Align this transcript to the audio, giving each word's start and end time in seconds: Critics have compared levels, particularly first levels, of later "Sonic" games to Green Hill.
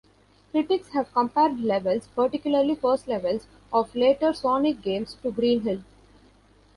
Critics 0.51 0.93
have 0.93 1.13
compared 1.13 1.59
levels, 1.59 2.07
particularly 2.15 2.73
first 2.73 3.07
levels, 3.07 3.45
of 3.71 3.93
later 3.93 4.33
"Sonic" 4.33 4.81
games 4.81 5.15
to 5.21 5.29
Green 5.29 5.61
Hill. 5.61 5.83